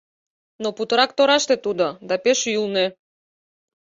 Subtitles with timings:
[0.61, 2.85] Но путырак тораште тудо да пеш ӱлнӧ.